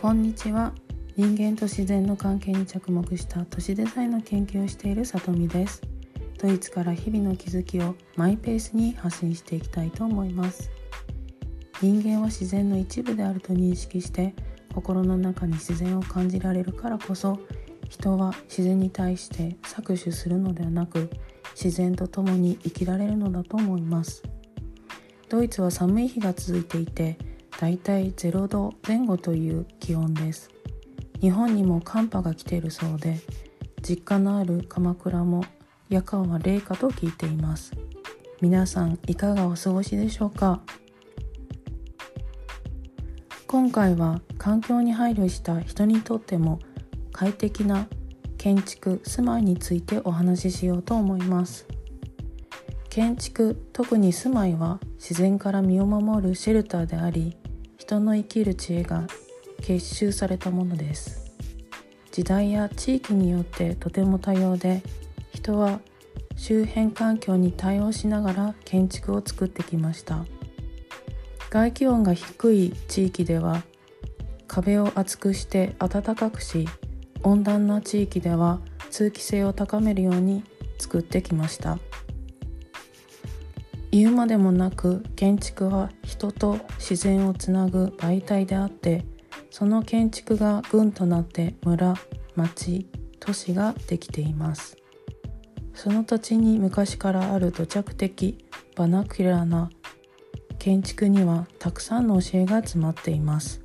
[0.00, 0.72] こんにちは。
[1.14, 5.82] 人間と自然の関係に着目した都市デザインの研究をしているさとみです。
[6.38, 10.70] ドイツから日々の気づきをマイペースに発信していきたいと思います。
[11.82, 14.34] 人間は自然の一部であると認識して
[14.74, 17.38] 心の中に自然を感じられるからこそ
[17.90, 21.10] 人は自然に対して搾取するのではなく
[21.54, 24.22] 自然と共に生きられるのだと思います。
[25.28, 27.18] ドイツは寒い日が続いていて
[27.60, 30.48] だいたい0度前後という気温です。
[31.20, 33.20] 日本にも寒波が来ているそうで
[33.82, 35.44] 実家のある鎌倉も
[35.90, 37.72] 夜間は冷夏と聞いています。
[38.40, 40.62] 皆さんいかがお過ごしでしょうか？
[43.46, 46.60] 今回は環境に配慮した人にとっても
[47.12, 47.88] 快適な
[48.38, 51.66] 建築住まいについてお話ししようと思います。
[52.88, 57.36] 建築特に住まいは自然から身を守るシェルターであり
[57.90, 59.08] 人の生きる知恵が
[59.62, 61.32] 結集されたものです。
[62.12, 64.84] 時代や地域によってとても多様で
[65.32, 65.80] 人は
[66.36, 70.24] 周辺環境に対応しながら建築を作ってきました。
[71.50, 73.64] 外気温が低い地域では
[74.46, 76.68] 壁を厚くして暖かくし
[77.24, 78.60] 温暖な地域では
[78.92, 80.44] 通気性を高めるように
[80.78, 81.80] 作ってきました。
[83.90, 89.04] 言うまでもなく建築は人と自然をつなぐ媒体であって
[89.50, 91.96] その建築が群となって村
[92.36, 92.86] 町
[93.18, 94.76] 都市ができています。
[95.74, 98.44] その土地に昔からある土着的
[98.76, 99.70] バナキュラな
[100.58, 103.62] 建築にはたくさんの教えが詰まっています。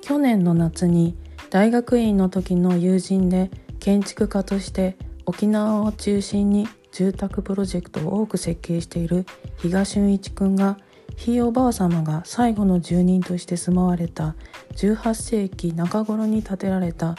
[0.00, 1.16] 去年の夏に
[1.50, 3.50] 大学院の時の友人で
[3.82, 10.78] 建築家として沖縄を中心に住宅プロジェクトを多く設計している比嘉俊一君が
[11.16, 14.36] ひいおばあ様が最後の住人として住まわれた
[14.76, 17.16] 18世紀中頃に建てられた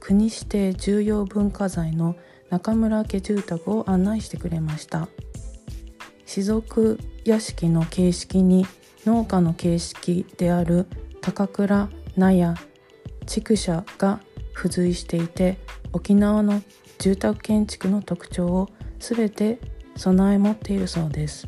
[0.00, 2.16] 国指定重要文化財の
[2.48, 5.08] 中村家住宅を案内してくれました。
[6.24, 8.66] 士族屋敷の形式に
[9.04, 10.86] 農家の形式である
[11.20, 12.54] 高倉納屋
[13.26, 14.20] 畜舎が
[14.58, 15.56] 付随していて
[15.92, 16.60] 沖縄の
[16.98, 19.60] 住宅建築の特徴を全て
[19.94, 21.46] 備え持っているそうです。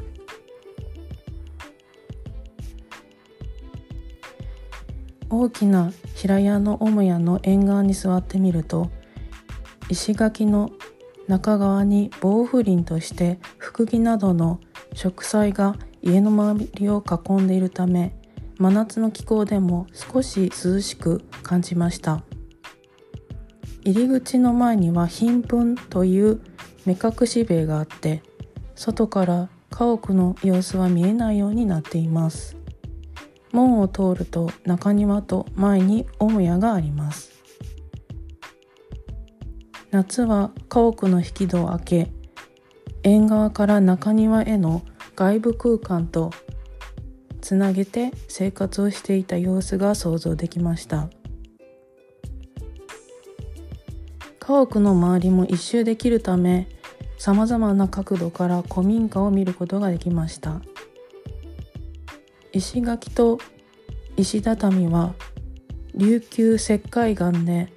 [5.29, 8.91] 大きな平屋の母屋の沿岸に座ってみると
[9.89, 10.71] 石垣の
[11.29, 14.61] 中側に防風林として福木などの
[14.95, 18.17] 植栽が家の周りを囲んでいるため
[18.59, 22.25] 真夏の気候でも少し涼しく感じました。
[23.85, 26.41] 入り口の前には貧粉という
[26.85, 28.23] 目隠し塀があって
[28.75, 32.57] 外から家屋の様子は見えないようになっています。
[33.53, 37.31] 門を通ると中庭と前に母屋があります。
[39.91, 42.13] 夏は家屋の引き戸を開け
[43.03, 44.83] 縁側から中庭への
[45.17, 46.31] 外部空間と
[47.41, 51.09] つなげて生活をしていた様子が想像できました。
[54.51, 56.67] 家屋の周りも一周できるため
[57.19, 60.61] さまざまな角度から古民家を見ることができました。
[62.53, 63.39] 石垣と
[64.17, 65.15] 石畳は
[65.95, 67.73] 琉球石灰岩で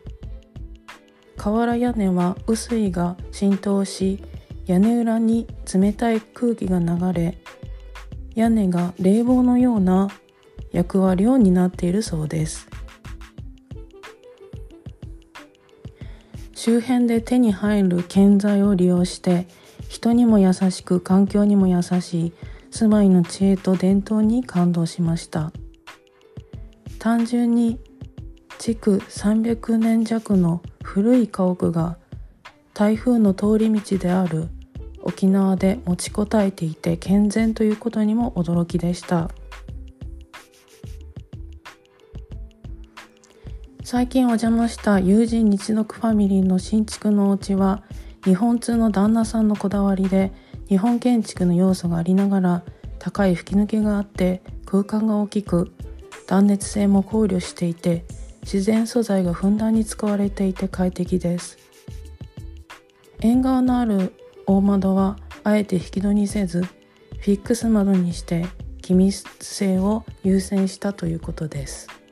[1.37, 4.23] 瓦屋根は雨水が浸透し
[4.65, 7.37] 屋根裏に冷たい空気が流れ
[8.33, 10.07] 屋根が冷房のような
[10.71, 12.67] 役割を担っているそうです。
[16.65, 19.47] 周辺で手に入る建材を利用して
[19.89, 22.33] 人にも優しく環境にも優しい
[22.71, 25.51] 住まいの知恵と伝統に感動しました
[26.99, 27.81] 単純に
[28.59, 31.97] 築300年弱の古い家屋が
[32.73, 34.47] 台風の通り道である
[35.01, 39.29] 沖縄で持ちこたえていて健全ということにも驚きでした。
[43.85, 47.83] 最近お邪魔した友人日読ファミリーの新築のお家は
[48.23, 50.31] 日本通の旦那さんのこだわりで
[50.69, 52.63] 日本建築の要素がありながら
[52.97, 55.73] 高い吹き抜けがあって空間が大きく
[56.27, 58.05] 断熱性も考慮していて
[58.43, 61.57] 自然素材がふんだんに使われていて快適です。
[63.19, 64.13] 縁側のある
[64.47, 68.45] 大窓はあえて引き戸にせずフィックス窓にして
[68.81, 72.02] 気密性を優先したということです。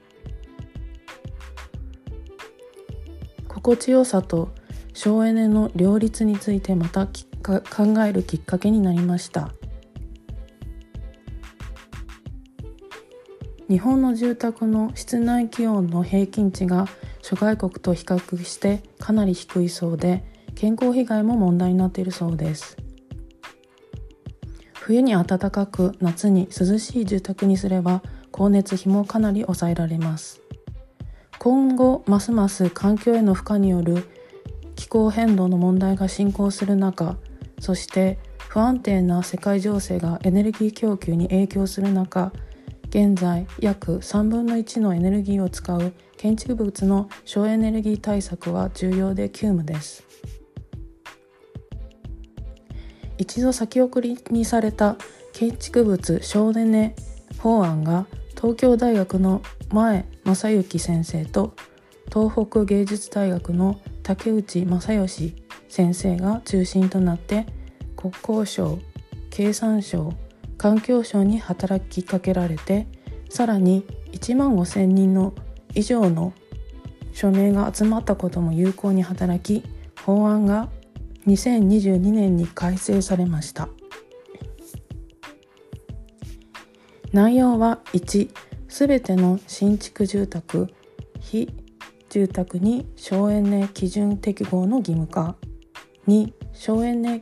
[3.61, 4.49] 心地よさと
[4.93, 7.61] 省エネの両立についてまた考
[8.03, 9.51] えるきっかけになりました。
[13.69, 16.87] 日本の住宅の室内気温の平均値が
[17.21, 20.25] 諸外国と比較してかなり低いそうで
[20.55, 22.75] 健康被害も問題になっているそうです。
[24.73, 28.01] 冬に暖かく夏に涼しい住宅にすれば
[28.33, 30.41] 光熱費もかなり抑えられます。
[31.43, 34.07] 今後ますます環境への負荷による
[34.75, 37.17] 気候変動の問題が進行する中
[37.59, 42.31] そして不安定な世界情勢がエネルギー供給に影響する中
[42.89, 50.03] 現在約3分の1のエネルギーを使う建築物の省エネルギー対策は重要で急務です。
[53.17, 54.95] 一度先送りにされた
[55.33, 56.95] 建築物省エネ
[57.39, 58.05] 法案が
[58.35, 59.41] 東京大学の
[59.71, 61.53] 前正幸先生と
[62.13, 65.35] 東北芸術大学の竹内正義
[65.69, 67.45] 先生が中心となって
[67.95, 68.79] 国交省
[69.29, 70.13] 経産省
[70.57, 72.88] 環境省に働きかけられて
[73.29, 75.33] さらに1万5,000人の
[75.73, 76.33] 以上の
[77.13, 79.65] 署名が集まったことも有効に働き
[80.03, 80.69] 法案が
[81.27, 83.69] 2022年に改正されました。
[87.13, 88.29] 内容は1
[88.71, 90.73] すべての新築住宅
[91.19, 91.53] 非
[92.09, 95.35] 住宅に省エネ基準適合の義務化。
[96.07, 97.21] 2省エネ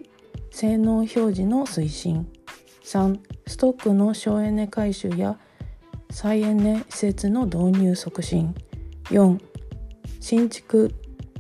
[0.51, 2.28] 性能表示の推進。
[2.84, 5.40] 3ストックの省エネ回収や
[6.12, 8.54] 再エネ施設の導入促進。
[9.06, 9.40] 4
[10.19, 10.94] 新築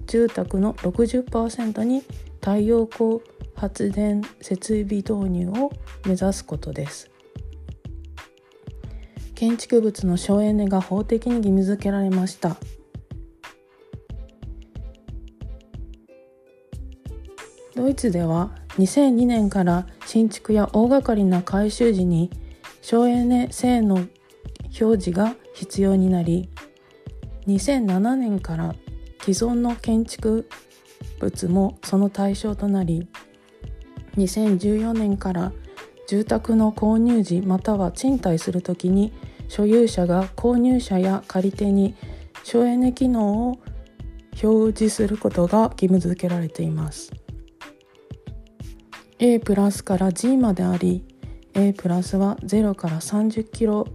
[0.07, 2.01] 住宅の60%に
[2.41, 3.19] 太陽光
[3.53, 5.71] 発電設備導入を
[6.03, 7.11] 目指すことです。
[9.39, 12.57] 建築物の省エネが法的に義務付けられました。
[17.73, 22.29] ドイツでは2002年から新築や大掛かりな改修時に
[22.81, 26.49] 省エネ性能表示が必要になり
[27.47, 28.75] 2007年から
[29.21, 30.49] 既存の建築
[31.21, 33.07] 物もその対象となり
[34.17, 35.53] 2014年から
[36.09, 39.13] 住宅の購入時または賃貸するときに
[39.49, 41.95] 所有者が購入者や借り手に
[42.43, 43.59] 省エネ機能を
[44.41, 47.11] 表示することが義務付けられています。
[49.17, 51.03] A プラスから G まであり
[51.53, 53.85] A プラスは0から30キロ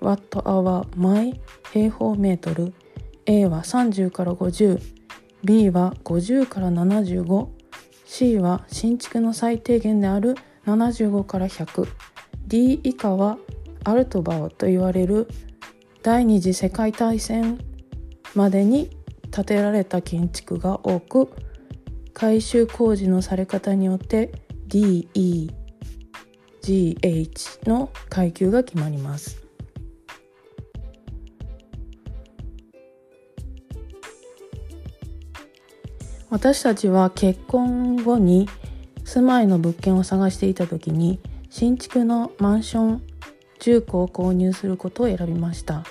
[0.00, 1.40] ワットアワー毎
[1.72, 2.74] 平方メートル
[3.24, 10.34] A は30から 50B は50から 75C は新築の最低限である
[10.66, 13.38] 75から 100D 以下は
[13.84, 15.28] アルトバオと言われる
[16.02, 17.58] 第二次世界大戦
[18.34, 18.90] までに
[19.30, 21.30] 建てられた建築が多く
[22.12, 24.32] 改修工事のされ方によって
[24.68, 25.52] DEGH
[27.68, 29.44] の階級が決まります。
[36.30, 38.48] 私たちは結婚後に
[39.04, 43.02] 住まいの物件を探していた時に新築のマンション
[43.64, 45.84] 住戸を購入することを選びました。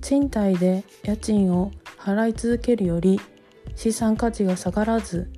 [0.00, 3.20] 賃貸で家賃を払い続けるより
[3.74, 5.28] 資産価値が下がらず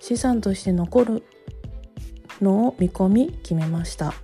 [0.00, 1.22] 資産として残る
[2.40, 4.14] のを見込み決めました。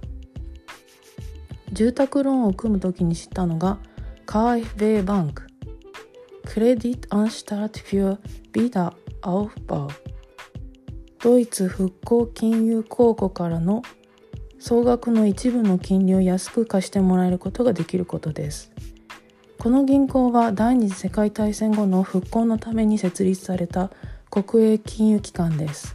[1.70, 3.78] 住宅ローンを組む時に知ったのが
[4.26, 5.42] KfW Bank
[6.46, 8.16] Credit Anstalt für
[8.54, 9.90] Wieder Aufbau
[11.22, 13.82] ドイツ復興金融公庫からの
[14.66, 18.72] 総額の一部の金利を安く貸してもらえることができることです。
[19.58, 23.90] この銀行は第二次世界大戦後の復興のために設立された
[24.30, 25.94] 国営金融機関です。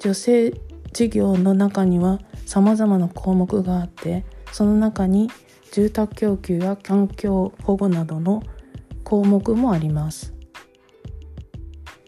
[0.00, 0.54] 女性
[0.94, 5.30] 事業の中には様々な項目があってその中に
[5.70, 8.42] 住宅供給や環境保護などの
[9.04, 10.32] 項目もあります。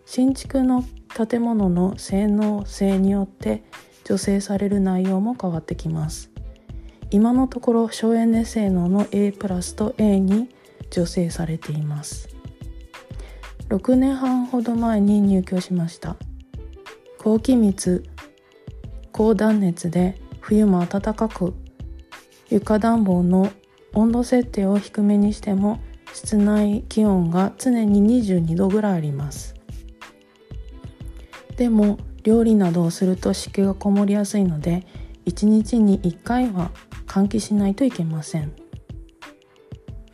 [0.06, 0.86] 新築の
[1.28, 3.62] 建物の性能性によって
[4.10, 6.32] 助成される内容も変わってきます。
[7.12, 10.48] 今のところ省エネ性能の A プラスと A に
[10.90, 12.28] 助成されています。
[13.68, 16.16] 6年半ほど前に入居しました。
[17.18, 18.02] 高気密
[19.12, 21.54] 高断熱で冬も暖かく
[22.48, 23.52] 床暖房の
[23.92, 25.78] 温度設定を低めにしても
[26.12, 29.54] 室内気温が常に22度ぐらいあります。
[31.56, 34.86] でも料理などをすると湿気がこもりやすいので
[35.26, 36.70] 1日に1回は
[37.06, 38.52] 換気しないといけません。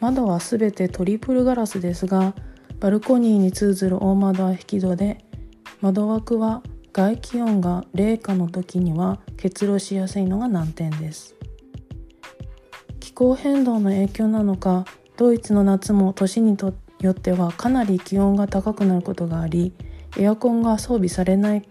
[0.00, 2.34] 窓はすべてトリプルガラスですが
[2.80, 5.25] バルコニーに通ずる大窓は引き戸で
[5.80, 11.34] 窓枠は外気温が0下の時には結露しやすいのが難点です。
[13.00, 14.84] 気候変動の影響なのか
[15.16, 16.56] ドイツの夏も年に
[17.00, 19.72] よってはかなり気温が高くなることがあり
[20.18, 21.62] エアコンが装備されない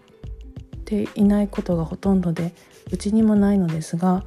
[0.86, 2.54] ていないことがほとんどで
[2.90, 4.24] うちにもないのですが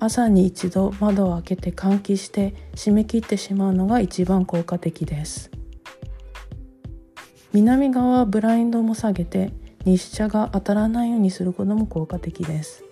[0.00, 5.50] 朝に一度窓を開けて換気して締め切ってしまうのが一番効果的です。
[7.54, 9.52] 南側はブラインドも下げて
[9.86, 12.84] 日射が当たらないようにすることも効果的です。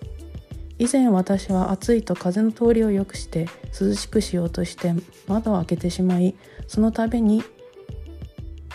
[0.79, 3.47] 以前私は暑いと風の通りを良くして
[3.79, 4.93] 涼しくしようとして
[5.27, 6.33] 窓を開けてしまい
[6.67, 7.43] その度に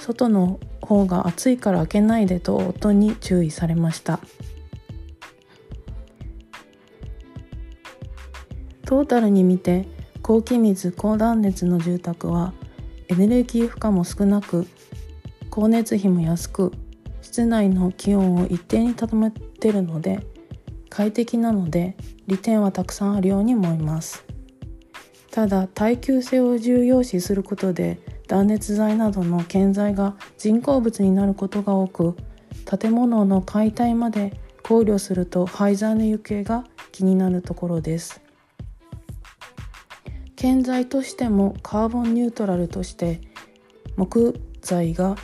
[0.00, 4.20] 外の方が暑いから開けないでと夫に注意されました。
[8.84, 9.86] トータルに見て
[10.22, 12.54] 高気密高断熱の住宅は
[13.08, 14.66] エネルギー負荷も少なく
[15.44, 16.72] 光熱費も安く
[17.20, 20.26] 室内の気温を一定に保てるので
[20.88, 24.24] 快適なので利点はたくさんあるように思います。
[25.30, 32.16] ただ耐久性を重要視することで断熱材などの建材が人工物になることが多く
[32.64, 38.20] 建物の解体まで考慮すると廃材の行方が気になるところです。
[40.36, 43.20] 建材としてもカーボンニュートラルとして
[43.96, 45.16] 木材が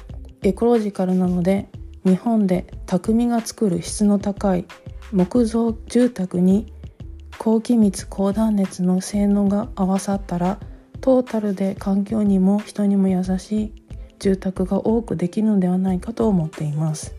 [0.42, 1.68] エコロジカルなので
[2.04, 4.66] 日本で匠が作る質の高い
[5.12, 6.72] 木造住宅に
[7.38, 10.58] 高気密高断熱の性能が合わさったら
[11.00, 13.72] トータルで環境にも人にも優しい
[14.18, 17.14] 住宅が多くできるのではないかと思っています。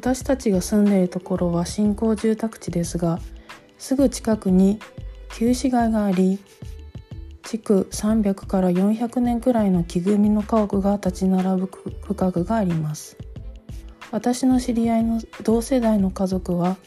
[0.00, 3.20] 私たちが住んでいるところは新興住宅地ですが
[3.76, 4.80] すぐ近くに
[5.34, 6.38] 旧市街があり
[7.42, 13.18] 築300から400年くらいの木組みの家屋が立ち並ぶ区画があります
[14.10, 16.78] 私の知り合いの同世代の家族は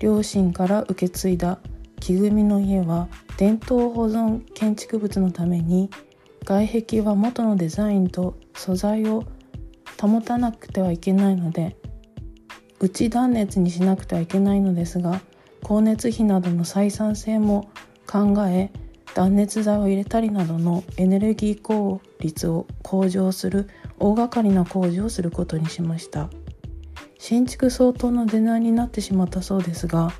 [0.00, 1.60] 両親から受け継いだ
[2.00, 5.90] 木組みの家は伝統保存建築物のために
[6.44, 9.24] 外壁は元のデザインと素材を
[10.00, 11.76] 保たなくてはいけないので
[12.80, 15.20] 内断熱にしなくてはいけないのですが
[15.62, 17.70] 光熱費などの採算性も
[18.06, 18.70] 考え
[19.14, 26.30] 断熱材を入れたりなどのエネルギー効率を向上する大掛かりな工事をすることにしました。
[27.22, 30.10] 新築相当の値段になってしまったそうですが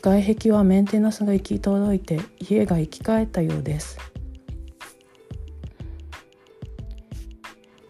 [0.00, 3.98] 外壁はメンテナンスが行き届いて家が生き返ったようです。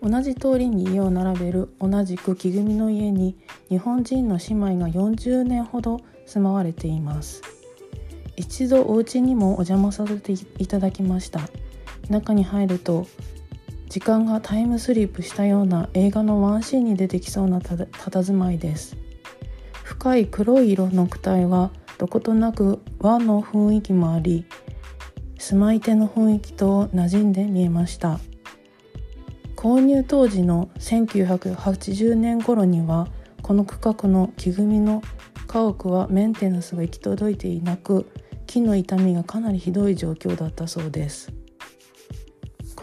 [0.03, 3.37] 同じ通りに家を並べる同じく木組みの家に
[3.69, 7.43] 日本人の姉妹が40年ほど住まわれています。
[8.37, 11.41] 一度お家にもお邪魔させていただきました。
[12.09, 13.07] 中に入ると
[13.95, 18.97] 時間がタイムスリップしたような映画のワンシーンに出てきそうなた佇まいです。
[19.85, 24.47] 深い黒い色の躯体はどことなく和の雰囲気もあり
[25.39, 28.19] 住まい手の雰囲気と馴染んで見えました。
[29.55, 33.07] 購入当時の1980年頃には
[33.43, 35.03] この区画の木組みの
[35.47, 38.11] 家屋はメンテナンスが行き届いていなく
[38.49, 41.44] 木の傷みがかなりひどい状況だったそうです。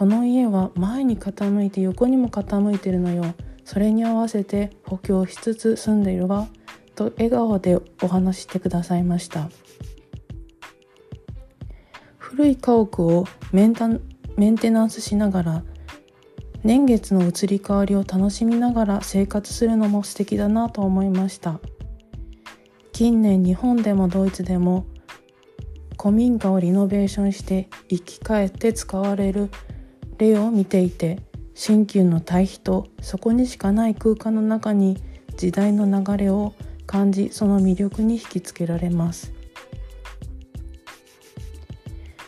[0.02, 3.36] この家は前に傾いて横にも傾いてるのよ。
[3.64, 6.48] それに合わせて補強しつつ住んでいるわ。
[6.96, 9.48] と笑顔でお話してくださいました。
[12.18, 13.74] 古い家屋をメン
[14.58, 15.62] テナンスしながら
[16.64, 21.60] 年月の移り変わりを楽しみながら生活するのも素敵だなと思いました。
[22.90, 24.84] 近年日本でもドイツでも
[25.96, 29.48] 古民家をリノベーションして生き返って使われる
[30.22, 31.18] 例を見ていて
[31.54, 34.96] 新旧の対比とそこにしかない空間の中に
[35.36, 36.54] 時代の流れを
[36.86, 39.32] 感じその魅力に引きつけられます。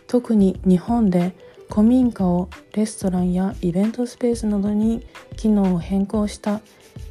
[0.06, 1.34] 特に日本で
[1.68, 5.04] 古民家をレストランやイベントスペースなどに
[5.36, 6.60] 機能を変更した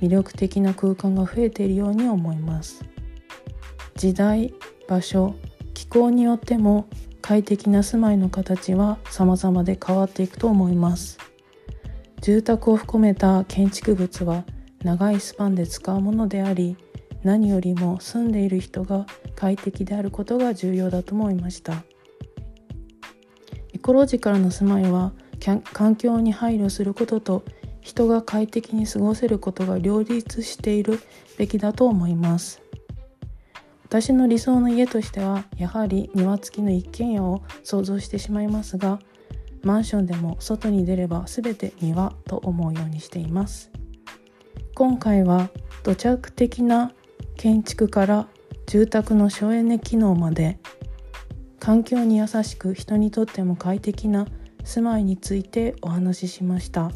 [0.01, 2.85] 魅力的な空間が増えているように思います。
[3.95, 4.53] 時代
[4.87, 5.35] 場所
[5.73, 6.87] 気候によっても
[7.23, 11.17] 快適な住まいの形は様々で変わっていくと思います。
[12.19, 14.43] 住宅を含めた建築物は
[14.83, 16.75] 長いスパンで使うものであり
[17.23, 21.85] 何よりも住んでいる人が快適であることが重要だと思いました。
[23.73, 25.13] エコロジカルな住まいは
[25.71, 27.45] 環境に配慮することと
[27.79, 30.99] 人が快適に過ごせることが両立している
[31.37, 32.62] べきだと思います。
[33.93, 38.97] 私の理想の家としてはやはり庭付きの一軒家を想像してしまいますが
[39.61, 43.69] マンションでも外に出れば全て庭と思うようにしています。
[44.73, 45.51] 今回は
[45.83, 46.91] 土着的な
[47.37, 48.27] 建築から
[48.65, 50.57] 住宅の省エネ機能まで
[51.59, 54.25] 環境に優しく人にとっても快適な
[54.63, 56.91] 住まいについてお話ししました。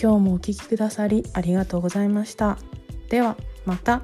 [0.00, 2.56] 今日もお聴きくださりありがとうございました。
[3.08, 3.36] では
[3.66, 4.02] また。